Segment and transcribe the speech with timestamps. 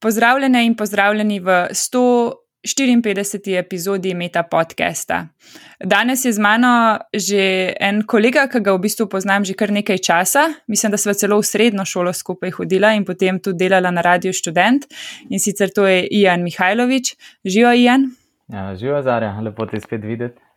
[0.00, 3.58] Pozdravljene in pozdravljeni v 154.
[3.58, 5.26] epizodi Meta podcasta.
[5.84, 9.98] Danes je z mano že en kolega, ki ga v bistvu poznam že kar nekaj
[9.98, 10.46] časa.
[10.66, 14.32] Mislim, da smo celo v srednjo šolo skupaj hodila in potem tudi delala na Radio
[14.32, 14.86] Student.
[15.30, 17.16] In sicer to je Ijan Mihajlović.
[17.44, 18.10] Živijo, Ijan?
[18.48, 20.47] Ja, živijo, Zarja, lepo te spet videti.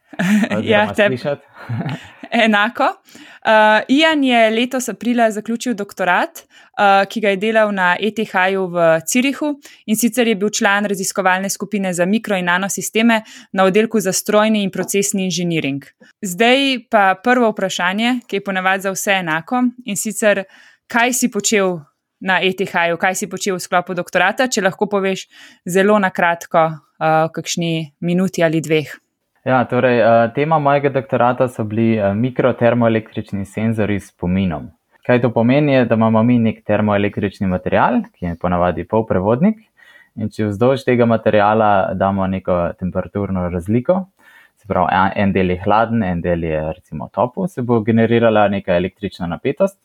[0.63, 1.45] Ja, te slišati.
[2.45, 2.83] Enako.
[2.83, 8.85] Uh, Ijan je letos aprila zaključil doktorat, uh, ki ga je delal na ETH-ju v
[9.05, 9.55] Cirihu
[9.85, 13.21] in sicer je bil član raziskovalne skupine za mikro in nanosisteme
[13.51, 15.85] na oddelku za strojni in procesni inženiring.
[16.21, 20.43] Zdaj pa prvo vprašanje, ki je ponavadi za vse enako in sicer,
[20.87, 21.79] kaj si počel
[22.21, 25.25] na ETH-ju, kaj si počel v sklopu doktorata, če lahko poveš
[25.65, 26.67] zelo na kratko,
[27.01, 29.10] uh, kakšni minuti ali dveh.
[29.45, 34.67] Ja, torej, eh, tema mojega doktorata so bili eh, mikrotermoelektrični senzori s spominom.
[35.05, 39.57] Kaj to pomeni, je, da imamo mi nek termoelektrični material, ki je ponavadi polprevodnik,
[40.15, 44.03] in če vzdolž tega materijala damo neko temperaturno razliko,
[44.61, 48.77] se pravi, en del je hladen, en del je recimo topel, se bo generirala neka
[48.77, 49.79] električna napetost.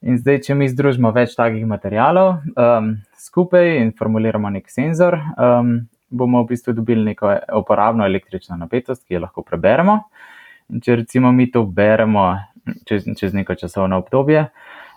[0.00, 5.82] In zdaj, če mi združimo več takih materijalov um, skupaj in formuliramo nek senzor, um,
[6.12, 9.98] bomo v bistvu dobili neko uporabno električno napetost, ki jo lahko preberemo.
[10.72, 12.26] In če recimo mi to beremo
[12.88, 14.46] čez, čez neko časovno obdobje,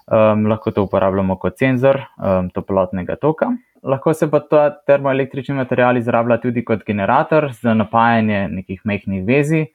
[0.08, 3.50] um, lahko to uporabljamo kot senzor um, toplotnega toka.
[3.86, 9.66] Lahko se pa ta termoelektrični material izrablja tudi kot generator za napajanje nekih mehkih vezi,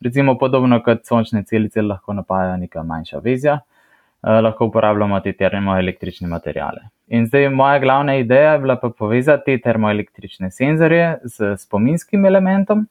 [0.00, 3.60] recimo podobno kot sončne celice lahko napajajo neka manjša vezja.
[4.22, 6.88] Eh, lahko uporabljamo te termoelektrične materijale.
[7.08, 12.86] In zdaj moja glavna ideja je bila pa povezati te termoelektrične senzorje z spominskim elementom,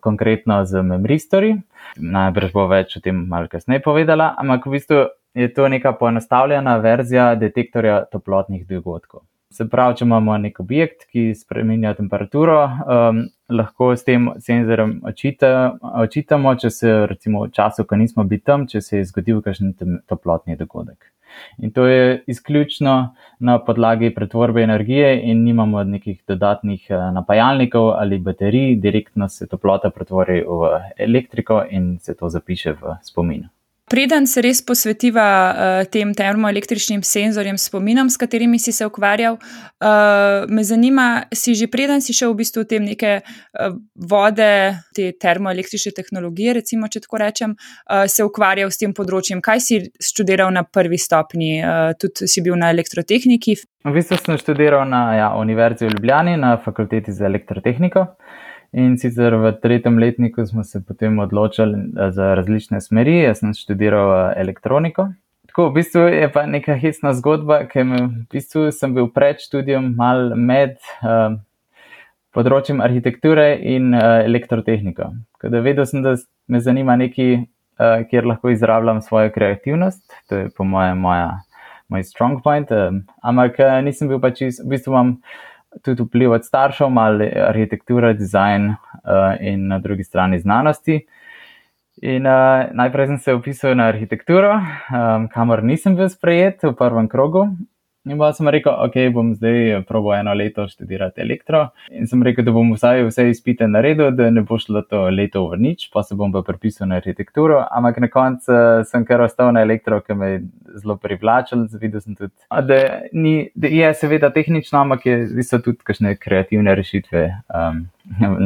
[0.00, 1.56] konkretno z memristori.
[1.96, 5.00] Najbrž bo več o tem malo kasneje povedala, ampak v bistvu
[5.34, 9.24] je to neka poenostavljena verzija detektorja toplotnih dogodkov.
[9.50, 15.78] Se pravi, če imamo nek objekt, ki spremenja temperaturo, um, lahko s tem senzorjem očita,
[16.04, 19.74] očitamo, če se recimo v času, ko nismo bili tam, če se je zgodil kakšen
[20.06, 21.10] toplotni dogodek.
[21.58, 22.94] In to je izključno
[23.38, 29.90] na podlagi pretvorbe energije in nimamo nekih dodatnih uh, napajalnikov ali baterij, direktno se toplota
[29.90, 33.48] pretvori v elektriko in se to zapiše v spominu.
[33.88, 40.44] Preden se res posvetiva uh, tem termoelektričnim senzorjem, spominom, s katerimi si se ukvarjal, uh,
[40.48, 44.50] me zanima, si že preden si šel v bistvu v te neke uh, vode,
[44.96, 49.40] te termoelektrične tehnologije, recimo, če tako rečem, uh, se ukvarjal s tem področjem.
[49.44, 53.56] Kaj si študiral na prvi stopni, uh, tudi si bil na elektrotehniki?
[53.88, 58.04] V bistvu sem študiral na ja, Univerzi v Ljubljani, na fakulteti za elektrotehniko.
[58.72, 63.22] In sicer v tretjem letniku smo se potem odločili eh, za različne smeri.
[63.22, 65.08] Jaz sem študiral eh, elektroniko.
[65.48, 69.94] Tako, v bistvu je pa neka hitsna zgodba, ker v bistvu sem bil pred študijem
[69.96, 71.40] mal med uh,
[72.36, 75.08] področjem arhitekture in uh, elektrotehniko.
[75.40, 76.12] Da vedel sem, da
[76.52, 77.40] me zanima nekaj,
[77.80, 80.04] uh, kjer lahko izrabljam svojo kreativnost.
[80.28, 81.32] To je po mojem moja,
[81.88, 82.68] moj strong point.
[82.70, 85.16] Uh, ampak uh, nisem bil pač, v bistvu imam
[85.84, 88.76] tudi vpliv od staršev, malo arhitektura, dizajn uh,
[89.40, 91.00] in na drugi strani znanosti.
[92.02, 97.08] In uh, najprej sem se upisal na arhitekturo, um, kamor nisem bil sprejet v prvem
[97.08, 97.48] krogu,
[98.08, 101.66] In pa sem rekel, ok, bom zdaj probo eno leto študirati elektro.
[101.92, 105.42] In sem rekel, da bom vsaj vse izpite naredil, da ne bo šlo to leto
[105.50, 107.58] v nič, pa se bom pa pripisal na arhitekturo.
[107.68, 108.56] Ampak na koncu
[108.88, 110.30] sem kar ostal na elektro, ki me
[110.78, 111.66] zelo privlačil.
[111.80, 112.78] Videl sem tudi, da,
[113.12, 117.84] ni, da je seveda tehnično, ampak je, so tudi kakšne kreativne rešitve um,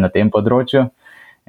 [0.02, 0.88] na tem področju.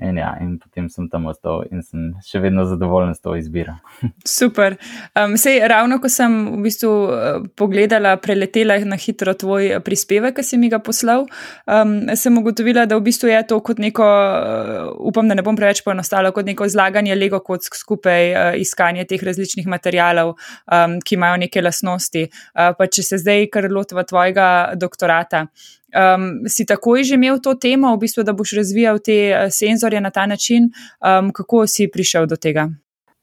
[0.01, 3.75] In, ja, in potem sem tam ostal in sem še vedno zadovoljen s to izbiro.
[4.25, 4.73] Super.
[5.13, 10.45] Um, sej, ravno ko sem v bistvu uh, pogledala, preletela na hitro tvoj prispevek, ki
[10.47, 11.27] si mi ga poslal,
[11.69, 15.57] um, sem ugotovila, da v bistvu je to kot neko, uh, upam, da ne bom
[15.59, 20.33] preveč poenostavila, kot neko zlaganje Lego kock skupaj, uh, iskanje teh različnih materijalov,
[20.73, 22.25] um, ki imajo neke lasnosti.
[22.57, 25.45] Uh, pa če se zdaj kar loteva tvojega doktorata.
[25.93, 30.01] Um, si takoj že imel to temo, v bistvu, da boš razvijal te uh, senzorje
[30.01, 32.69] na ta način, um, kako si prišel do tega?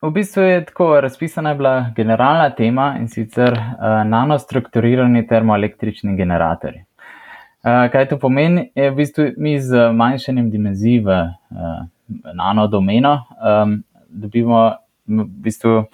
[0.02, 6.84] V bistvu je tako razpisana bila generalna tema in sicer uh, nanostrukturirani termoelektrični generatorji.
[7.61, 8.70] Uh, kaj to pomeni?
[8.75, 11.84] Je v bistvu mi z manjšanjem dimenzij v uh,
[12.34, 14.70] nanodomeno um, dobimo
[15.06, 15.84] v bistvu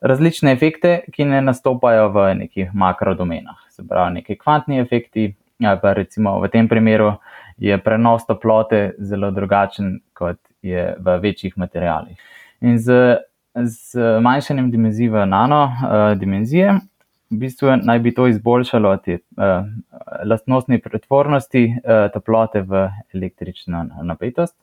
[0.00, 3.56] različne efekte, ki ne nastopajo v nekih makrodomenah.
[3.70, 5.34] Se pravi, neki kvantni efekti,
[5.64, 7.12] ali pa recimo v tem primeru
[7.58, 12.18] je prenos toplote zelo drugačen, kot je v večjih materijalih.
[12.60, 13.18] In z,
[13.54, 16.78] z manjšanjem dimenzij v nano uh, dimenzije,
[17.30, 19.66] v bistvu naj bi to izboljšalo te uh,
[20.24, 24.56] lastnostni pretvornosti uh, toplote v električno napetost.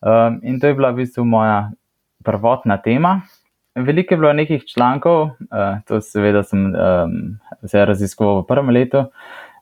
[0.00, 1.70] Um, in to je bila v bistvu moja
[2.24, 3.20] prvotna tema.
[3.74, 7.18] Veliko je bilo nekih člankov, uh, to seveda sem um,
[7.62, 9.06] vse raziskoval v prvem letu.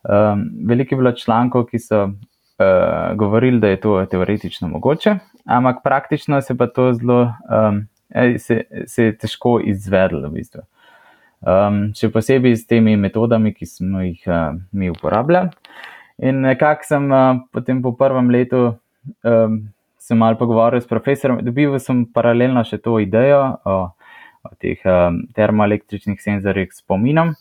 [0.06, 5.82] Um, veliko je bilo člankov, ki so uh, govorili, da je to teoretično mogoče, ampak
[5.84, 7.82] praktično se pa to zelo, um,
[8.38, 10.62] se, se je težko izvedlo v bistvu.
[11.46, 15.50] Um, še posebej s temi metodami, ki smo jih uh, mi uporabljali.
[16.24, 19.58] In nekako sem uh, potem po prvem letu um,
[19.98, 23.78] se mal pogovarjal s profesorjem, dobil sem paralelno še to idejo o
[24.46, 27.34] o teh um, termoelektričnih senzorjih spominom.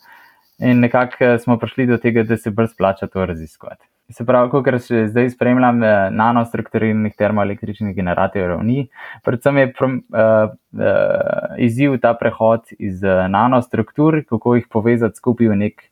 [0.58, 3.84] In nekako eh, smo prišli do tega, da se bolj splača to raziskovati.
[4.14, 8.86] Se pravi, ko še zdaj spremljam eh, nanostrukturiranih termoelektričnih generatorjev, ni.
[9.26, 15.60] Predvsem je prom, uh, uh, izziv ta prehod iz nanostruktur, kako jih povezati skupaj v
[15.64, 15.84] nek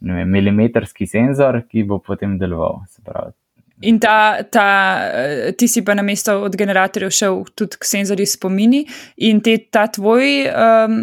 [0.00, 2.82] ne vem, milimetrski senzor, ki bo potem deloval.
[2.90, 3.34] Se pravi,
[3.80, 8.26] In ta, ta, eh, ti si pa na mesto od generatorjev šel tudi k senzorju
[8.26, 8.82] spomini,
[9.16, 10.96] in te, ta tvoj um,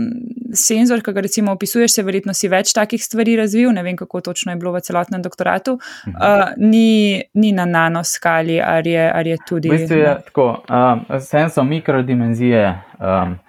[0.51, 4.22] senzor, ki ga recimo opisuješ, se verjetno si več takih stvari razvil, ne vem kako
[4.27, 5.77] točno je bilo v celotnem doktoratu,
[6.07, 6.16] mhm.
[6.19, 9.72] uh, ni, ni na nanoskali, ali je, ali je tudi.
[9.72, 12.68] V bistvu je tako, um, senzor mikrodimenzije.
[13.00, 13.39] Um,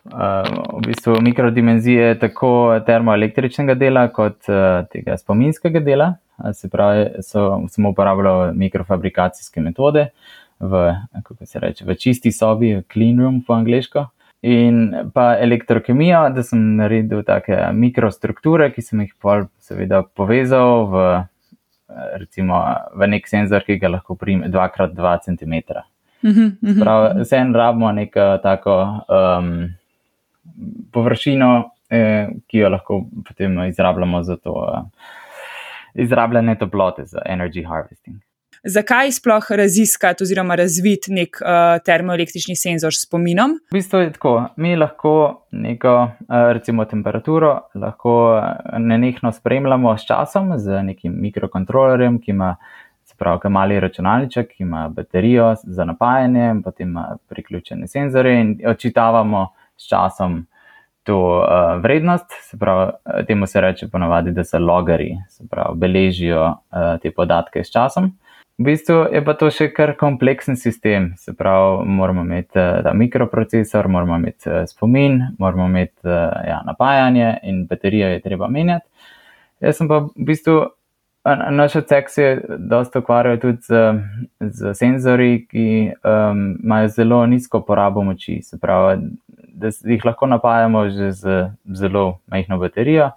[0.00, 0.46] Uh,
[0.80, 6.06] v bistvu mikrodimenzije tako termoelektričnega dela, kot uh, tega spominskega dela,
[6.54, 10.08] se pravi, so, sem uporabljal mikrofabrikacijske metode
[10.60, 14.06] v, kako se reče, v čisti sobi, clean room po angliško.
[14.42, 21.02] In pa elektrokemijo, da sem naredil take mikrostrukture, ki sem jih pol seveda povezal v,
[22.22, 22.60] recimo,
[22.96, 25.58] v nek senzor, ki ga lahko prime 2x2 cm.
[26.80, 28.76] Prav, vse en rabimo neko tako
[29.08, 29.52] um,
[30.92, 31.52] površino,
[31.92, 34.56] eh, ki jo lahko potem izrabljamo za to.
[34.56, 35.19] Uh,
[35.94, 38.16] izrabljene toplote za energy harvesting.
[38.64, 43.54] Zakaj sploh raziskati oziroma razviti nek uh, termoelektrični senzor s spominom?
[43.72, 48.44] V bistvu je tako, mi lahko neko, uh, recimo, temperaturo lahko uh,
[48.78, 52.56] nenehno spremljamo s časom z nekim mikrokontrolerjem, ki ima
[53.20, 59.46] pravi, mali računalniček, ki ima baterijo za napajanje, potem ima priključene senzore in odčitavamo
[59.76, 60.46] s časom
[61.02, 65.78] to uh, vrednost, se pravi, eh, temu se reče ponovadi, da se logari, se pravi,
[65.78, 68.12] beležijo uh, te podatke s časom.
[68.58, 73.88] V bistvu je pa to še kar kompleksen sistem, se pravi, moramo imeti uh, mikroprocesor,
[73.88, 76.12] moramo imeti uh, spomin, moramo imeti uh,
[76.48, 78.86] ja, napajanje in baterijo je treba menjati.
[79.60, 80.60] Jaz sem pa v bistvu.
[81.52, 83.80] Naš odsek se je dosta ukvarjal tudi z,
[84.40, 88.38] z senzori, ki um, imajo zelo nizko porabo moči.
[88.42, 89.10] Se pravi,
[89.52, 93.10] da jih lahko napajamo že z zelo majhno baterijo,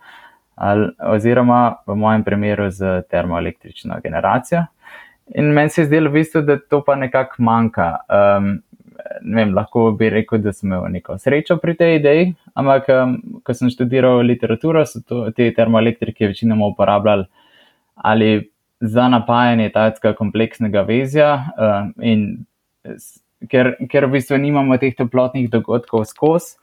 [0.55, 4.65] ali, oziroma v mojem primeru z termoelektrično generacijo.
[5.35, 7.97] In meni se je zdelo v bistvu, da to pa nekako manjka.
[8.09, 8.59] Um,
[9.35, 13.53] vem, lahko bi rekel, da sem imel neko srečo pri tej ideji, ampak um, ko
[13.53, 17.25] sem študiral literaturo, so to, te termoelektrike večinoma uporabljali
[17.95, 18.49] ali
[18.81, 22.45] za napajanje takega kompleksnega vezja um, in
[23.49, 26.57] ker, ker v bistvu nimamo teh toplotnih dogodkov skozi,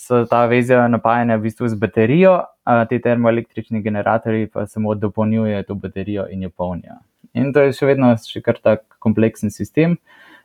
[0.00, 2.34] so ta vezja napajanja v bistvu z baterijo,
[2.64, 7.00] a te termoelektrični generatorji pa samo dopolnjujejo to baterijo in jo polnijo.
[7.34, 9.98] In to je še vedno še kar tak kompleksen sistem.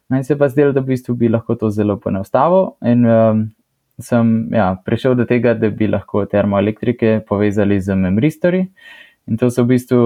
[0.10, 3.46] Meni se pa zdelo, da v bistvu bi lahko to zelo poenostavil in um,
[3.98, 8.65] sem ja, prišel do tega, da bi lahko termoelektrike povezali z memristori.
[9.25, 10.01] In to so v bistvu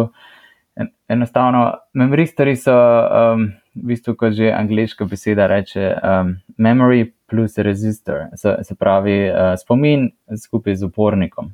[1.09, 1.65] enostavno,
[1.99, 2.75] memristori so.
[2.75, 3.49] Um,
[3.79, 9.53] v bistvu, kot že angliška beseda reče, um, memory plus resistor, se, se pravi uh,
[9.59, 11.53] spomin skupaj z upornikom.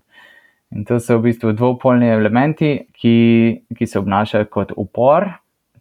[0.75, 3.15] In to so v bistvu dvopolni elementi, ki,
[3.77, 5.29] ki se obnašajo kot upor,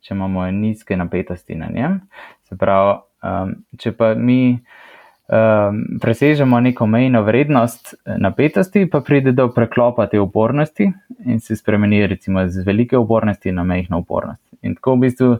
[0.04, 2.00] če imamo nizke napetosti na njem.
[2.44, 9.48] Se pravi, um, če pa mi um, presežemo neko mejno vrednost napetosti, pa pride do
[9.54, 10.90] preklopa te upornosti
[11.24, 14.42] in se spremeni recimo z velike upornosti na mehko upornost.
[14.62, 15.30] In tako v bistvu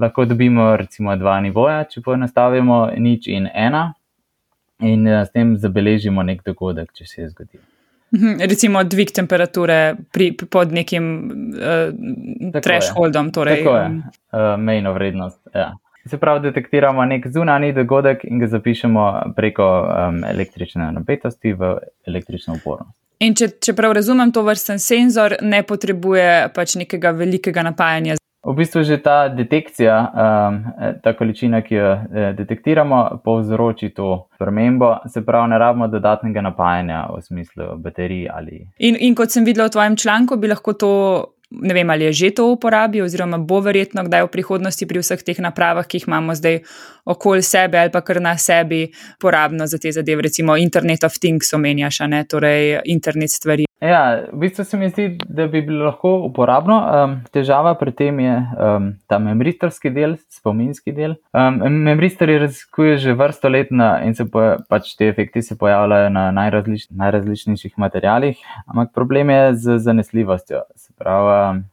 [0.00, 3.88] lahko dobimo recimo dva nivoja, če poenostavimo nič in ena,
[4.80, 7.62] in uh, s tem zabeležimo nek dogodek, če se je zgodil.
[8.14, 11.08] Mhm, recimo dvig temperature pri, pod nekim
[11.56, 13.32] uh, thresholdom.
[13.34, 13.64] Torej.
[13.64, 15.40] Tako je, uh, mejno vrednost.
[15.54, 15.72] Ja.
[16.06, 21.72] Se pravi, detektiramo nek zunani dogodek in ga zapišemo preko um, električne napetosti v
[22.06, 22.94] električno upornost.
[23.26, 28.20] In če, če prav razumem, to vrsten senzor ne potrebuje pač nekega velikega napajanja.
[28.46, 30.58] V bistvu že ta detekcija, um,
[31.02, 37.08] ta količina, ki jo eh, detektiramo, povzroči to spremembo, se pravi, ne rabimo dodatnega napajanja
[37.10, 38.28] v smislu baterij.
[38.30, 38.60] Ali...
[38.78, 40.92] In, in kot sem videla v tvojem članku, bi lahko to
[41.50, 44.98] ne vem, ali je že to v uporabi, oziroma bo verjetno kdaj v prihodnosti pri
[45.02, 46.62] vseh teh napravah, ki jih imamo zdaj
[47.06, 48.90] okoli sebe ali pa kar na sebi,
[49.22, 53.65] porabno za te zadeve, recimo Internet of Things omenjaš, ne torej internet stvari.
[53.80, 56.76] Ja, v bistvu se mi zdi, da bi bilo lahko uporabno.
[56.80, 61.18] Um, težava pri tem je um, ta memristorski del, spominski del.
[61.36, 66.08] Um, memristori raziskujejo že vrsto let na, in se po, pač te efekti se pojavljajo
[66.14, 70.62] na najrazlič, najrazličnejših materijalih, ampak problem je z zanesljivostjo.
[70.96, 71.64] Pravi, um,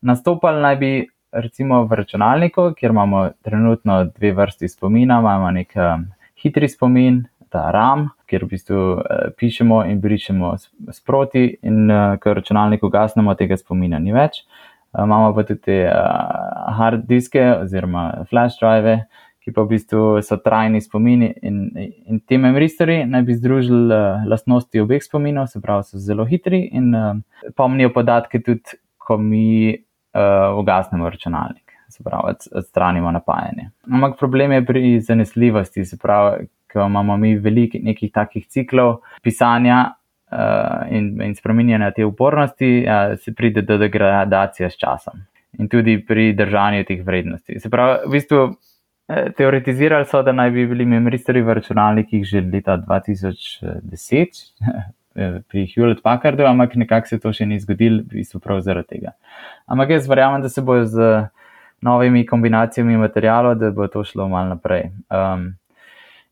[0.00, 0.92] nastopali naj bi
[1.30, 6.08] recimo v računalniku, kjer imamo trenutno dve vrsti spomina, imamo nek um,
[6.40, 10.54] hitri spomin, ta RAM, kjer v bistvu uh, pišemo in brišemo
[10.94, 14.44] sproti, in uh, ko računalnik ugasnemo, tega spomina ni več.
[14.94, 19.00] Uh, imamo pa tudi te uh, hard diske oziroma flash drive,
[19.40, 24.26] ki pa v bistvu so trajni spomini in, in ti memoristori naj bi združili uh,
[24.28, 27.14] lastnosti obeh spominov, se pravi, so zelo hitri in uh,
[27.56, 31.66] pomnijo podatke tudi, ko mi uh, ugasnemo računalnik.
[31.90, 33.70] Se pravi, odstranimo napajanje.
[33.90, 39.80] Ampak problem je pri zanesljivosti, se pravi, ker imamo mi veliko nekih takih ciklov pisanja
[40.32, 45.26] uh, in, in spremenjanja te upornosti, uh, se pride do degradacije s časom
[45.58, 47.58] in tudi pri držanju teh vrednosti.
[47.60, 48.42] Se pravi, v bistvu
[49.08, 54.40] eh, teoretizirali so, da naj bi bili memoristori v računalnikih že leta 2010.
[55.50, 59.10] Pri Hewlett Packardu, ampak nekako se to še ni zgodilo, v bistvu prav zaradi tega.
[59.66, 61.26] Ampak jaz verjamem, da se bo z
[61.82, 64.86] novimi kombinacijami materijalov, da bo to šlo malo naprej.
[65.10, 65.58] Um,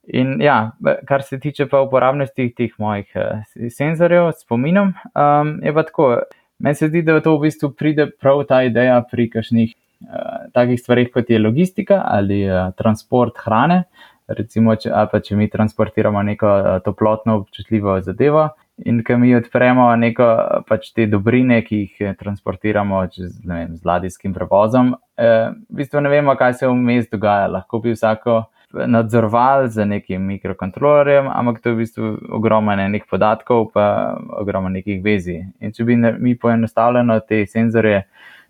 [0.08, 0.72] In ja,
[1.06, 6.12] kar se tiče pa uporabnosti teh mojih uh, senzorjev, spominom, um, je pa tako.
[6.58, 9.74] Meni se zdi, da to v bistvu pride prav ta ideja pri kakšnih
[10.08, 13.84] uh, takih stvarih, kot je logistika ali uh, transport hrane.
[14.28, 18.48] Recimo, če, pa, če mi transportiramo neko uh, toplotno občutljivo zadevo
[18.86, 20.26] in ko mi odpremo neko
[20.68, 26.12] pač te dobrine, ki jih transportiramo čez, vem, z ladijskim prevozom, uh, v bistvu ne
[26.12, 27.48] vemo, kaj se vmes dogaja.
[27.58, 33.70] Lahko bi vsako nadzorval z nekim mikrokontrolerjem, ampak to je v bistvu ogromno enih podatkov,
[33.72, 35.40] pa ogromno nekih vezi.
[35.60, 38.02] In če bi mi poenostavljeno te senzore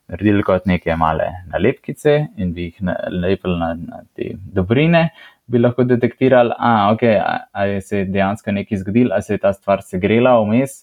[0.09, 5.09] naredili kot neke male nalepkice in bi jih nalepili na, na te dobrine,
[5.47, 9.43] bi lahko detektirali, a, okay, a, a je se dejansko nekaj zgodilo, a se je
[9.45, 10.83] ta stvar segrela vmes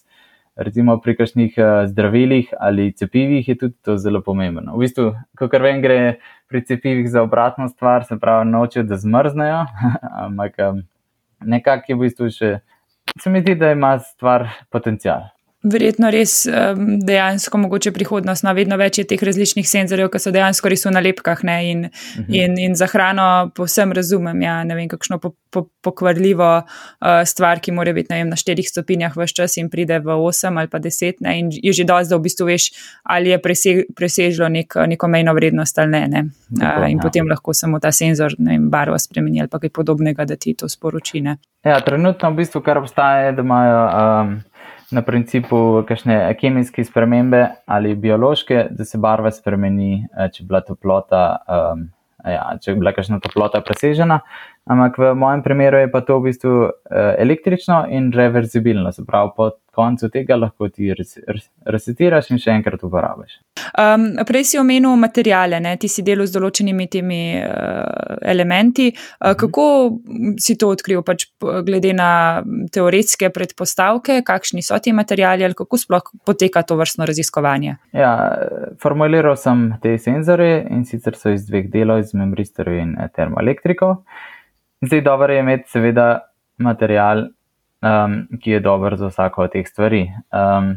[0.56, 4.76] recimo pri kakšnih uh, zdravilih ali cepivih, je tudi to zelo pomembno.
[4.76, 9.62] V bistvu, kot vem, gre pri cepivih za obratno stvar, se pravi, nočejo, da zmrznejo,
[10.26, 10.60] ampak
[11.44, 12.52] nekako je v bistvu še,
[13.20, 15.35] se mi zdi, da ima stvar potencial
[15.72, 16.44] verjetno res
[17.06, 18.44] dejansko mogoče prihodnost.
[18.46, 21.84] No, vedno več je teh različnih senzorjev, ki so dejansko res v nalepkah ne, in,
[21.86, 22.26] uh mhm.
[22.28, 22.44] -huh.
[22.44, 24.42] in, in za hrano povsem razumem.
[24.42, 28.68] Ja, ne vem, kakšno po, po, pokvarljivo uh, stvar, ki mora biti vem, na štirih
[28.68, 31.20] stopinjah vse čas in pride v osem ali pa deset.
[31.20, 32.70] Ne, in je že dosti, da v bistvu veš,
[33.02, 36.08] ali je prese, presežilo nek, neko mejno vrednost ali ne.
[36.08, 36.24] ne.
[36.50, 37.02] Uh, in ja.
[37.02, 40.68] potem lahko samo ta senzor vem, barvo spremeni ali pa kaj podobnega, da ti to
[40.68, 41.36] sporočine.
[41.64, 43.80] Ja, trenutno v bistvu kar obstaja, da imajo.
[43.86, 44.42] Um,
[44.90, 50.60] na principu kakšne kemijske spremembe ali biološke, da se barva spremeni, eh, če je bila
[50.60, 51.88] toplota, um,
[52.24, 54.20] ja, če je bila kakšna toplota presežena.
[54.66, 56.70] Ampak v mojem primeru je pa to v bistvu uh,
[57.22, 60.88] električno in reverzibilno, se pravi, po koncu tega lahko ti
[61.66, 63.36] resetiraš in še enkrat uporabiš.
[63.78, 65.76] Um, prej si omenil materijale, ne?
[65.78, 68.88] ti si delal z določenimi temi uh, elementi.
[68.90, 69.66] Uh, kako
[70.42, 72.10] si to odkril, pač glede na
[72.72, 77.76] teoretske predpostavke, kakšni so ti materijali ali kako sploh poteka to vrstno raziskovanje?
[77.94, 78.14] Ja,
[78.82, 84.00] formuliral sem te senzore in sicer so iz dveh delov, iz memoristorjev in termoelektrikov.
[84.80, 86.20] Zdaj, dobro je imeti, seveda,
[86.58, 87.28] material,
[87.82, 90.02] um, ki je dober za vsako od teh stvari.
[90.32, 90.74] Um,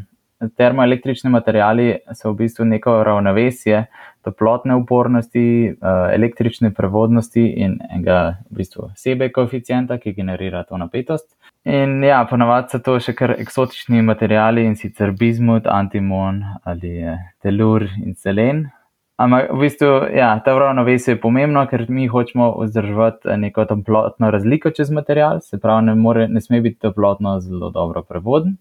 [0.58, 3.86] termoelektrični materiali so v bistvu neko ravnovesje
[4.24, 11.27] toplotne upornosti, uh, električne prevodnosti in enega v bistvu sebe koeficienta, ki generira to napetost.
[11.68, 17.03] In ja, ponavadi so to še kar eksotični materiali in sicer bizmut, antimon ali
[17.44, 18.70] telur in selen.
[19.19, 24.71] Ampak v bistvu, ja, ta ravnovesje je pomembno, ker mi hočemo vzdrževati neko toplotno razliko
[24.71, 28.55] čez material, se pravi, ne, more, ne sme biti toplotno zelo dobro prevoden,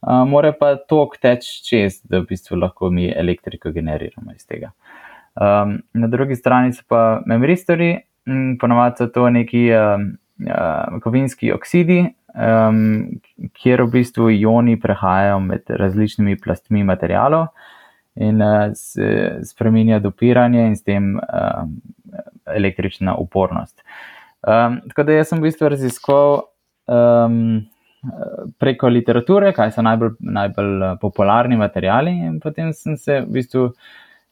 [0.00, 4.72] uh, more pa tok teč čez, da v bistvu lahko mi elektriko generiramo iz tega.
[5.36, 7.98] Um, na drugi strani so pa memoristori,
[8.60, 10.10] ponovadi so to neki um,
[10.48, 13.20] uh, kovinski oksidi, um,
[13.60, 17.50] kjer v bistvu ioni prehajajo med različnimi plastmi materialov
[18.18, 21.64] in uh, se spremenja dopiranje in s tem uh,
[22.54, 23.82] električna upornost.
[24.46, 26.34] Um, tako da jaz sem v bistvu raziskoval
[26.86, 27.38] um,
[28.58, 33.64] preko literature, kaj so najbolj, najbolj popularni materiali, in potem sem se v bistvu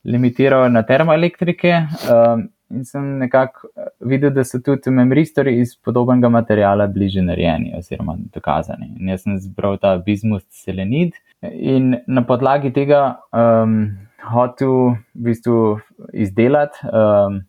[0.07, 1.81] limitiral na termoelektrike.
[2.11, 3.69] Um, in sem nekako
[4.07, 8.95] videl, da so tudi memoristori iz podobnega materijala bliže narejeni oziroma dokazani.
[9.01, 13.97] In jaz sem zbral ta bismut selenid in na podlagi tega um,
[14.33, 15.61] hotel v bistvu
[16.13, 17.41] izdelati um,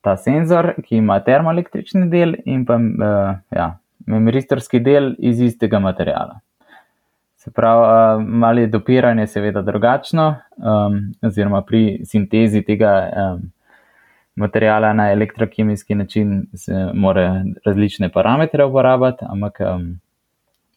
[0.00, 3.74] ta senzor, ki ima termoelektrični del in pa uh, ja,
[4.06, 6.40] memoristorski del iz istega materijala.
[7.40, 13.48] Se pravi, uh, malo je dopiranje seveda drugačno, um, oziroma pri sintezi tega um,
[14.36, 20.00] materijala na elektrokemijski način se mora različne parametre uporabljati, ampak um,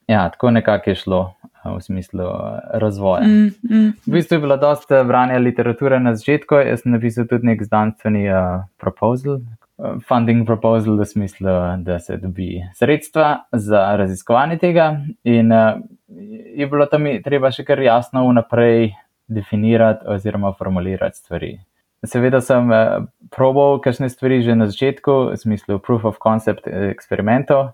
[0.07, 1.33] ja, tako nekako je šlo
[1.63, 2.33] uh, v smislu uh,
[2.73, 3.23] razvoja.
[3.23, 3.93] Mm, mm.
[4.07, 8.27] V bistvu je bilo dosta branja literature na začetku, jaz sem napisal tudi nek znanstveni
[8.29, 9.39] uh, proposal,
[10.07, 11.49] funding proposal, v smislu,
[11.83, 14.97] da se dobi sredstva za raziskovanje tega.
[15.23, 15.79] In uh,
[16.55, 18.91] je bilo tam treba še kar jasno vnaprej
[19.27, 21.57] definirati oziroma formulirati stvari.
[22.03, 27.73] Seveda sem uh, probal kakšne stvari že na začetku, v smislu proof of concept eksperimentov.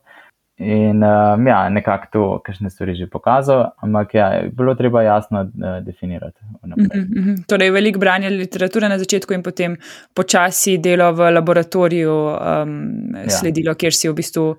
[0.60, 5.80] In um, ja, nekako to, kakšne stvari že pokazal, ampak ja, bilo treba jasno uh,
[5.80, 6.42] definirati.
[6.66, 7.36] Mm -hmm.
[7.48, 9.78] Torej, veliko branja literature na začetku in potem
[10.14, 13.30] počasi delo v laboratoriju um, ja.
[13.30, 14.56] sledilo, kjer si v bistvu,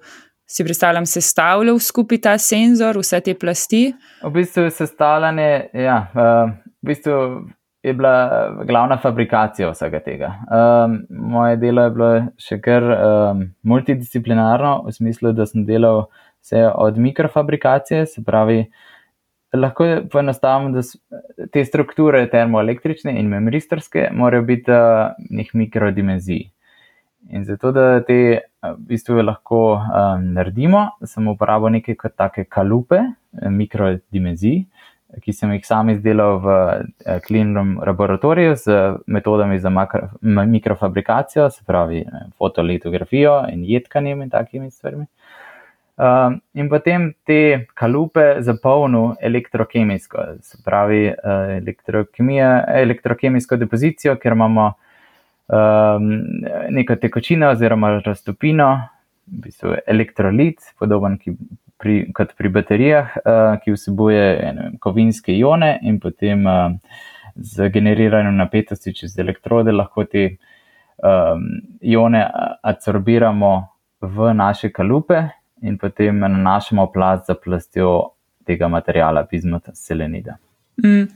[0.47, 3.93] si predstavljam, sestavljal skupaj ta senzor, vse te plasti.
[4.23, 6.51] V bistvu sestavljanje, ja, uh,
[6.83, 7.13] v bistvu
[7.83, 10.35] je bila glavna fabrikacija vsega tega.
[10.85, 16.05] Um, moje delo je bilo še kar um, multidisciplinarno, v smislu, da sem delal
[16.43, 18.65] vse od mikrofabrikacije, se pravi,
[19.57, 20.85] lahko poenostavim, da
[21.53, 26.51] te strukture termoelektrične in memoristorske morajo biti uh, nek mikrodimenzij.
[27.31, 28.21] In zato, da te
[28.65, 33.01] v bistvu lahko um, naredimo, sem uporabil neke kot take kalupe,
[33.41, 34.65] mikrodimenzij
[35.25, 36.57] ki sem jih sam izdelal v
[37.27, 42.05] Cleanroom eh, laboratoriju z metodami za makro, mikrofabrikacijo, se pravi
[42.39, 45.07] fotolitografijo in jedkanjem in takimi stvarmi.
[46.01, 51.59] Uh, in potem te kalupe zapolnil elektrokemijsko, se pravi uh,
[52.81, 54.71] elektrokemijsko depozicijo, ker imamo
[55.53, 56.07] um,
[56.71, 58.71] neko tekočino oziroma raztopino,
[59.31, 61.37] v bistvu elektrolit, podoben ki,
[61.81, 66.77] pri, kot pri baterijah, uh, ki vsebuje vem, kovinske ione in potem uh,
[67.37, 70.27] z generiranjem napetosti čez elektrode lahko te
[71.03, 71.45] um,
[71.81, 72.23] ione
[72.63, 73.53] absorbiramo
[74.01, 75.23] v naše kalupe
[75.63, 78.15] in potem nanašamo plast za plastjo
[78.47, 80.37] tega materijala, bizmata selenida.
[80.85, 81.07] Mm.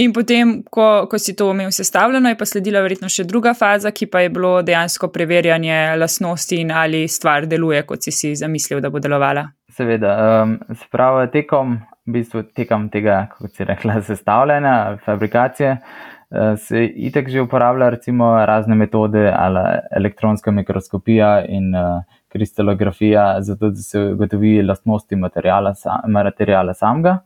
[0.00, 3.92] In potem, ko, ko si to imel sestavljeno, je pa sledila verjetno še druga faza,
[3.92, 8.80] ki pa je bilo dejansko preverjanje lastnosti in ali stvar deluje, kot si si zamislil,
[8.80, 9.44] da bo delovala.
[9.80, 14.74] Seveda, um, spravo tekom, v bistvu tekom tega, kot si rekla, sestavljanja,
[15.06, 19.62] fabrikacije, uh, se itek že uporablja recimo razne metode, ali
[19.96, 27.22] elektronska mikroskopija in uh, kristalografija, zato da se ugotovi lastnosti materijala, sa, materijala samega.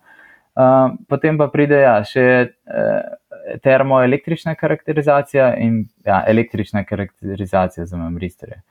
[0.54, 8.62] Uh, potem pa pride ja, še uh, termoelektrična karakterizacija in ja, električna karakterizacija za memoristorje.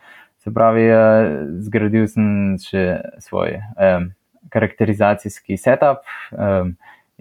[0.43, 1.29] Se pravi, uh,
[1.63, 2.25] zgradil sem
[2.59, 2.81] še
[3.23, 4.09] svoj um,
[4.51, 6.03] karakterizacijski setup
[6.35, 6.73] um,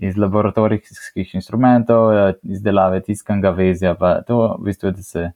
[0.03, 5.31] iz laboratorijskih instrumentov, uh, izdelave tiskanega vezja, pa to v bistvu, da se.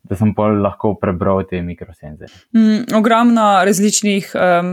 [0.00, 2.32] Da sem lahko prebral te mikrosenzore.
[2.56, 4.70] Mm, ogromno različnih um,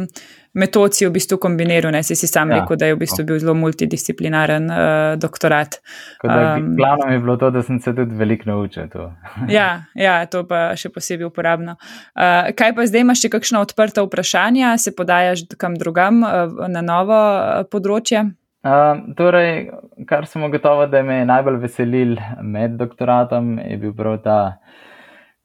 [0.57, 2.61] metod si v bistvu kombiniral, ne si, si sam ja.
[2.61, 4.79] rekel, da je v bistvu bil zelo multidisciplinaren uh,
[5.21, 5.79] doktorat.
[6.25, 8.89] Um, Glavno je bilo to, da sem se tudi veliko naučil.
[9.57, 11.77] ja, ja, to pa še posebej uporabno.
[12.17, 16.83] Uh, kaj pa zdaj imaš še kakšno odprta vprašanja, se podajaš kam drugam uh, na
[16.85, 18.25] novo uh, področje?
[18.67, 19.69] Uh, torej,
[20.09, 24.39] kar sem ugotovil, da me je najbolj veselil med doktoratom, je bil prav ta.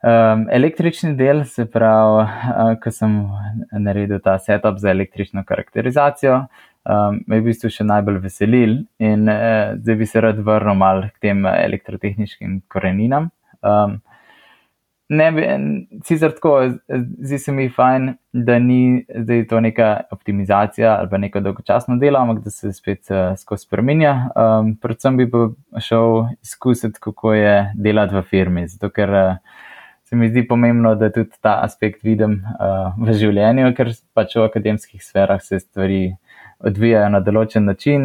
[0.02, 3.12] Um, električni del, se pravi, uh, ko sem
[3.84, 6.40] naredil ta setup za električno karakterizacijo,
[6.90, 10.74] um, me je v bistvu še najbolj veselil in uh, zdaj bi se rad vrnil
[10.80, 13.30] mal k tem elektrotehničnim koreninam.
[13.62, 14.00] Um,
[15.14, 15.46] ne bi,
[16.02, 16.56] sicer tako,
[16.90, 22.18] zdi se mi fajn, da ni zdaj to neka optimizacija ali pa neko dolgočasno delo,
[22.18, 24.18] ampak da se spet uh, skozi spremenja.
[24.34, 25.46] Um, predvsem bi pa
[25.78, 29.60] šel izkusiti, kako je delati v firmi, zato ker uh,
[30.12, 34.42] se mi zdi pomembno, da tudi ta aspekt vidim uh, v življenju, ker pač v
[34.44, 36.10] akademskih sferah se stvari
[36.60, 38.04] odvijajo na določen način,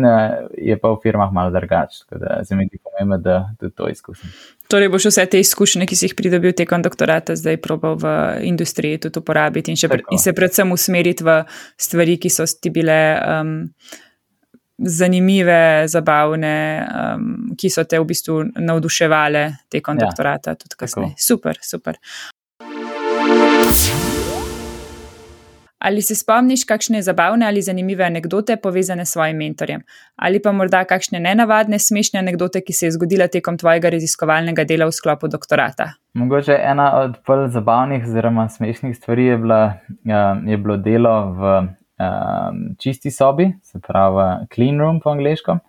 [0.55, 2.05] je pa v firmah malo drugače.
[2.05, 4.31] Tako da se mi zdi pomembno, da tudi to izkusim.
[4.71, 8.15] Torej, boš vse te izkušnje, ki si jih pridobil tekom doktorata, zdaj probal v
[8.47, 11.41] industriji tudi uporabiti in, pre, in se predvsem usmeriti v
[11.75, 13.01] stvari, ki so ti bile.
[13.19, 13.57] Um,
[14.77, 21.15] Zanimive, zabavne, um, ki so te v bistvu navduševale tekom ja, doktorata, tudi kasneje.
[21.17, 21.97] Super, super.
[25.79, 29.81] Ali se spomniš kakšne zabavne ali zanimive anekdote povezane s svojim mentorjem?
[30.15, 34.87] Ali pa morda kakšne nenavadne, smešne anekdote, ki se je zgodila tekom tvojega raziskovalnega dela
[34.89, 35.91] v sklopu doktorata?
[36.13, 39.61] Mogoče ena od bolj zabavnih oziroma smešnih stvari je, bila,
[40.03, 41.61] ja, je bilo delo v
[41.99, 45.59] um, čisti sobi, se pravi clean room po angliško.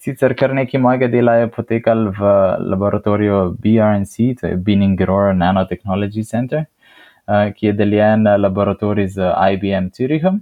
[0.00, 2.34] Sicer kar nekaj mojega dela je potekalo v
[2.72, 6.64] laboratoriju BRNC, to je Binning Grower Nanotechnology Center.
[7.30, 10.40] Eh, ki je deljen laboratorij z IBM Zürichom.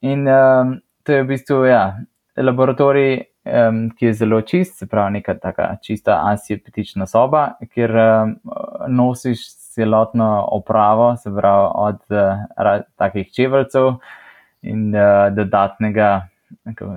[0.00, 1.96] In um, to je v bistvu ja,
[2.36, 3.14] laboratorij,
[3.44, 8.34] um, ki je zelo čist, se pravi, neka taka čista asijepetična soba, kjer um,
[8.88, 13.94] nosiš celotno opravo, se pravi, od uh, takih čeveljcev
[14.62, 16.10] in uh, dodatnega,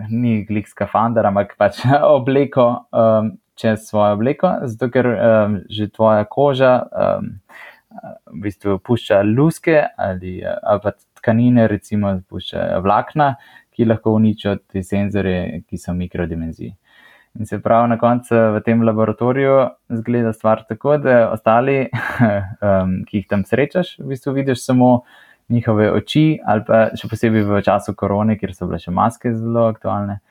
[0.10, 1.84] ni glik skafandra, ampak pač
[2.18, 6.76] obleko um, čez svojo obleko, zato ker um, že tvoja koža.
[6.92, 7.38] Um,
[8.26, 13.36] v bistvu pušča luske ali, ali pa tkanine, recimo pušča vlakna,
[13.74, 16.74] ki lahko uničijo te senzore, ki so mikrodimenzij.
[17.40, 19.56] In se pravi, na koncu v tem laboratoriju
[20.02, 24.92] zgleda stvar tako, da ostali, um, ki jih tam srečaš, v bistvu vidiš samo
[25.50, 29.68] njihove oči, ali pa še posebej v času korone, kjer so bile še maske zelo
[29.72, 30.22] aktualne.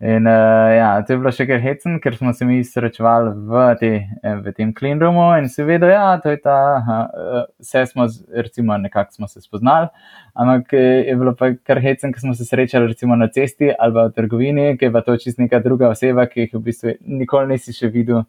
[0.00, 3.60] In uh, ja, to je bilo še kar hecen, ker smo se mi srečevali v,
[3.80, 7.86] te, eh, v tem clean roomu in se vedo, ja, to je ta, uh, vse
[7.94, 8.04] smo,
[8.44, 9.88] recimo, nekako smo se spoznali,
[10.36, 14.04] ampak je bilo pa kar hecen, ker smo se srečali recimo na cesti ali v
[14.18, 17.72] trgovini, ki je pa to čist neka druga oseba, ki jih v bistvu nikoli nisi
[17.72, 18.26] še videl.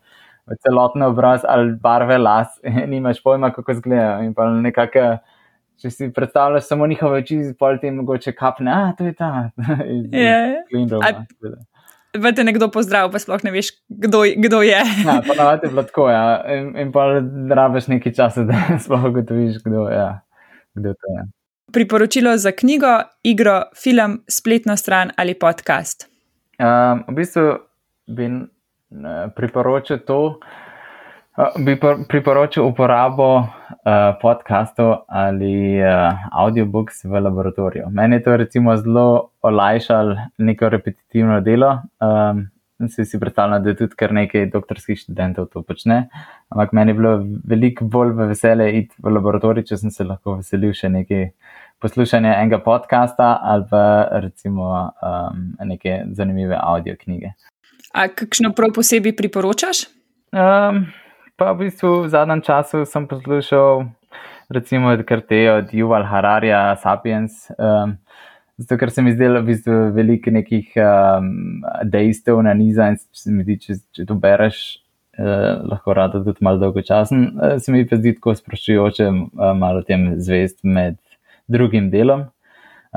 [0.64, 2.56] Celotni obraz ali barve las,
[2.94, 4.24] nimaš pojma, kako izgledajo.
[4.24, 5.18] In pa nekako,
[5.82, 9.50] če si predstavljaš samo njihove oči, pol ti mogoče kapne, a to je ta.
[12.18, 14.80] V te nekdo pozdravlja, pa sploh ne veš, kdo, kdo je.
[14.80, 16.40] ja, Ponavadi je bilo tako, ja.
[16.56, 17.04] in, in pa
[17.54, 20.24] rabiš nekaj časa, da sploh ugotoviš, kdo, ja.
[20.74, 21.28] kdo to je.
[21.76, 22.94] Priporočilo za knjigo,
[23.28, 26.08] igro, film, spletno stran ali podcast?
[26.58, 27.46] Um, v bistvu
[28.08, 28.32] bi
[29.36, 30.40] priporočil to,
[31.58, 31.78] bi
[32.10, 33.46] priporočil uporabo uh,
[34.22, 37.90] podkastov ali uh, audiobooks v laboratoriju.
[37.90, 41.82] Meni je to recimo zelo olajšalo neko repetitivno delo.
[42.02, 42.48] Um,
[42.90, 46.10] Se si predstavljam, da je tudi kar nekaj doktorskih študentov to počne.
[46.50, 47.14] Ampak meni je bilo
[47.50, 51.24] veliko bolj veselje iti v laboratorij, če sem se lahko veselil še nekaj
[51.82, 53.82] poslušanja enega podcasta ali pa
[54.22, 54.70] recimo
[55.02, 57.34] um, neke zanimive audio knjige.
[57.98, 59.88] A kakšno prav posebej priporočaš?
[60.30, 60.86] Um,
[61.38, 63.86] pa v bistvu v zadnjem času sem poslušal,
[64.50, 67.46] recimo, kar te od Juval Hararja, Sapiens.
[67.62, 67.98] Um,
[68.58, 73.30] zato, ker se mi zdelo v bistvu veliko nekih um, dejstev na niza in se
[73.30, 74.82] mi zdi, če, če to bereš,
[75.22, 77.30] uh, lahko rado tudi malo dolgočasen.
[77.38, 80.98] Uh, se mi pa zdi tako sproščujoče, uh, malo tem zvest med
[81.46, 82.26] drugim delom.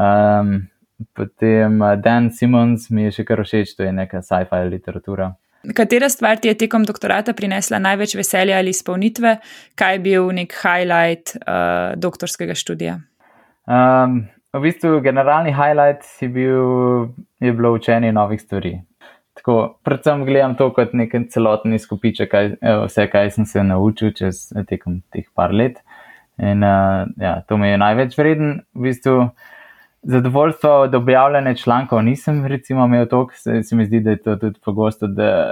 [0.01, 0.65] Um,
[1.13, 5.35] potem Dan Simons mi je še kar všeč, to je neka sci-fi literatura.
[5.77, 9.37] Katera stvar ti je tekom doktorata prinesla največ veselja ali izpolnitve,
[9.77, 12.97] kaj je bil nek highlight uh, doktorskega študija?
[13.69, 14.23] Um,
[14.57, 17.13] v bistvu, generalni highlight je, bil,
[17.45, 18.79] je bilo učenje novih stvari.
[19.37, 22.51] Tako, predvsem gledam to kot nek celotni skupiček, kaj,
[22.87, 25.85] vse, kaj sem se naučil čez tekom teh par let.
[26.41, 28.63] In uh, ja, to mi je največ vreden.
[28.73, 29.29] V bistvu,
[30.03, 34.37] Zadovoljstvo od objavljanja člankov nisem, recimo, imel toliko, se, se mi zdi, da je to
[34.37, 35.47] tudi pogosto, da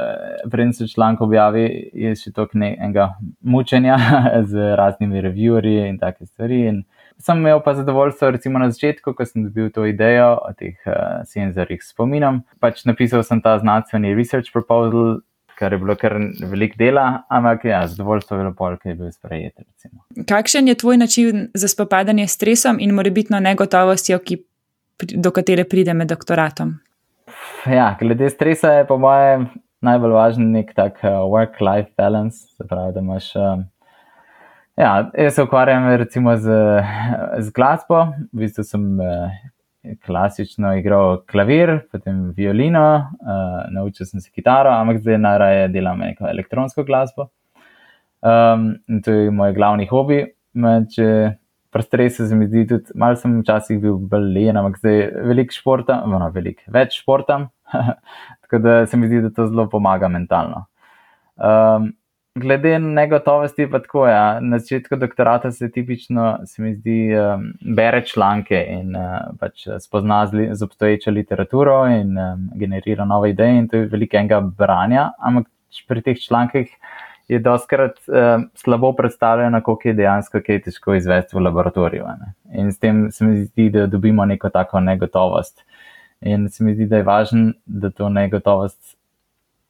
[0.51, 3.99] preden se članek objavi, je še toliko enega mučenja
[4.51, 6.63] z raznimi reviewerji in take stvari.
[6.67, 6.83] In
[7.19, 11.21] sem imel pa zadovoljstvo, recimo na začetku, ko sem dobil to idejo o teh uh,
[11.29, 12.41] senzorjih spominom.
[12.61, 15.21] Pač napisal sem ta znanstveni research proposal,
[15.59, 16.15] kar je bilo kar
[16.51, 19.55] velik dela, ampak ja, zadovoljstvo je bilo pol, ki je bil sprejet.
[19.59, 20.05] Recimo.
[20.29, 24.43] Kakšen je tvoj način za spopadanje s stresom in morebitno negotovostjo, ki,
[25.15, 26.77] do katere pride med doktoratom?
[27.67, 29.49] Ja, glede stresa je po mojem
[29.85, 33.35] najbolj važen nek tak uh, work-life balance, se pravi, da imaš.
[33.37, 33.67] Uh,
[34.79, 36.55] Ja, jaz se ukvarjam recimo z,
[37.39, 39.33] z glasbo, v bistvu sem uh,
[40.07, 42.87] klasično igral klavir, potem violino,
[43.21, 47.29] uh, naučil sem se kitaro, ampak zdaj najraje delam neko elektronsko glasbo.
[48.21, 50.25] Um, in to je moj glavni hobi.
[51.79, 54.97] Stresu se mi zdi tudi, malo sem včasih bil bolj len, ampak zdaj
[55.29, 57.37] veliko športa, no, veliko več športa,
[58.43, 60.65] tako da se mi zdi, da to zelo pomaga mentalno.
[61.37, 61.93] Um,
[62.39, 64.13] glede negotovosti, pa tako je.
[64.13, 69.67] Ja, na začetku doktorata se tipično, se mi zdi, um, bere članke in uh, pač
[69.81, 74.41] spozna z, z obstoječo literaturo in um, generira nove ideje, in to je veliko enega
[74.41, 75.47] branja, ampak
[75.89, 76.73] pri teh člankih
[77.29, 82.05] je doskrat uh, slabo predstavljeno, koliko je dejansko kaj težko izvesti v laboratoriju.
[82.21, 82.33] Ne?
[82.63, 85.65] In s tem se mi zdi, da dobimo neko tako negotovost.
[86.21, 88.98] In se mi zdi, da je važno, da to negotovost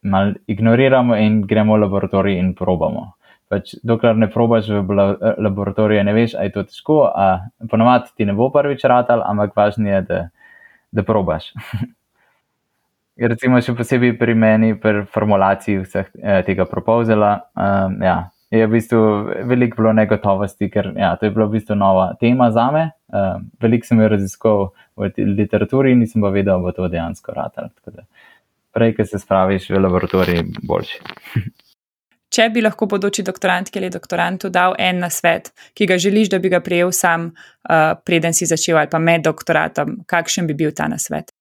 [0.03, 3.13] mal ignoriramo in gremo v laboratorij in probamo.
[3.49, 4.97] Pač, dokler ne probaš v
[5.41, 6.99] laboratoriju, ne veš, ali je to težko.
[7.71, 10.25] Ponovadi ti ne bo prvič ratal, ampak važno je, da,
[10.93, 11.53] da probaš.
[13.27, 18.19] recimo še posebej pri meni, pri formulaciji vseh eh, tega propozela, um, ja,
[18.55, 19.01] je v bistvu
[19.49, 22.85] veliko bilo negotovosti, ker ja, to je bila v bistvu nova tema za me.
[23.09, 24.63] Um, veliko sem jo raziskal
[24.97, 27.73] v literaturi nisem pa vedel, da bo to dejansko ratal.
[28.75, 31.01] Prej, ki se spraviš v laboratoriji, boljši.
[32.29, 36.39] Če bi lahko bodoči doktorantki ali doktorantu dal en na svet, ki ga želiš, da
[36.39, 40.75] bi ga prijel sam, uh, preden si začel ali pa med doktoratom, kakšen bi bil
[40.77, 41.33] ta na svet?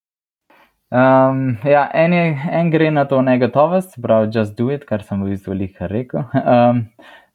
[0.88, 5.20] Um, ja, en, je, en gre na to negotovost, pravi, just do it, kar sem
[5.20, 6.24] v bistvu veliko rekel.
[6.48, 6.86] Um,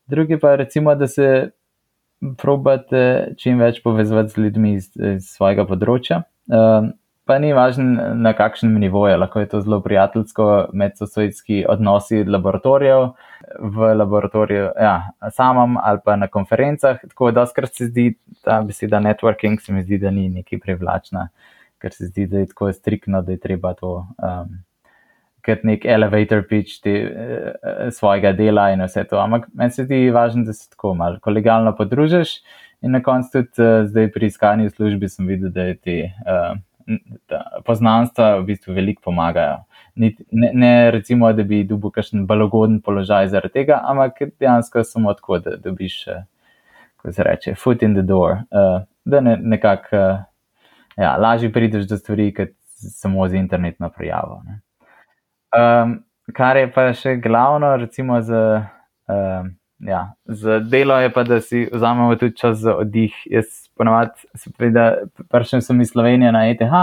[0.09, 1.51] drugi pa recimo, da se
[2.41, 6.23] probate čim več povezati z ljudmi iz, iz svojega področja.
[6.49, 6.93] Um,
[7.25, 13.09] pa ni važno, na kakšnem nivoju, lahko je to zelo prijateljsko, medsosojski odnosi laboratorijev
[13.59, 14.95] v laboratoriju, ja,
[15.31, 16.99] samem ali pa na konferencah.
[17.09, 21.29] Tako da, skrat se zdi ta beseda networking, se mi zdi, da ni neki privlačna
[21.83, 24.55] ker se zdi, da je tako striktno, da je treba to um,
[25.43, 29.19] kot nek elevator pitch te, uh, svojega dela in vse to.
[29.19, 32.37] Ampak meni se zdi važno, da se tako malo kolegijalno podružiš
[32.83, 35.97] in na koncu tudi uh, zdaj pri iskanju službi sem videl, da je te.
[36.23, 36.55] Uh,
[37.65, 39.63] Poznanstva v bistvu veliko pomagajo.
[39.95, 45.39] Ne, ne recimo, da bi dobil kakšen balogoden položaj zaradi tega, ampak dejansko samo tako,
[45.39, 46.03] da dobiš,
[46.97, 50.23] kako se reče, foot in the door, uh, da ne, nekako uh,
[50.97, 54.41] ja, lažje prideš do stvari, kot samo z internetno prijavo.
[55.53, 55.99] Um,
[56.33, 58.65] kar je pa še glavno, recimo, za,
[59.07, 59.53] um,
[59.87, 63.15] ja, za delo, je pa, da si vzamemo tudi čas za oddih.
[63.31, 63.45] Jaz
[63.77, 64.11] ponovadi,
[65.29, 66.73] prvič sem iz Slovenije na ETH.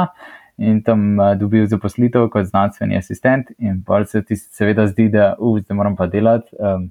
[0.60, 5.34] In tam uh, dobil zaposlitev kot znanstveni asistent, in pa se ti seveda zdi, da
[5.38, 6.90] uh, zdaj moram pa delati um,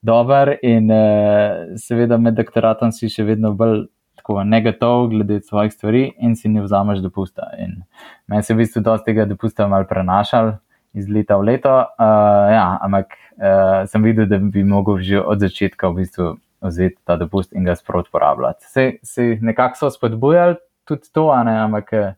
[0.00, 3.84] dobro, in uh, seveda med doktoratom si še vedno bolj
[4.22, 7.50] tako negotov glede svojih stvari in si ne vzameš dopusta.
[7.58, 7.82] In
[8.26, 10.54] meni se v bistvu dosti tega dopusta mal prenašal
[10.94, 15.40] iz leta v leto, uh, ja, ampak uh, sem videl, da bi mogel že od
[15.40, 18.66] začetka v bistvu vzeti ta dopust in ga sprot porabljati.
[18.68, 22.14] Se, se nekako so spodbujali tudi to, ne, ampak uh,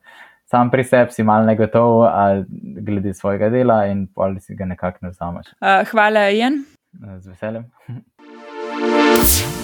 [0.50, 2.04] sam pri sebi si mal negotov
[2.84, 5.54] glede svojega dela in pol si ga nekako ne vzameš.
[5.60, 6.64] Uh, hvala, Jan.
[7.18, 7.70] Z veseljem.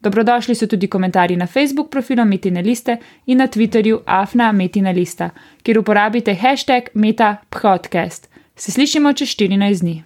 [0.00, 5.30] Dobrodošli so tudi komentarji na Facebook profilu Metina Liste in na Twitterju Afna Metina Lista,
[5.62, 8.28] kjer uporabite hashtag MetaPodcast.
[8.56, 10.02] Se slišimo čez 14 dni.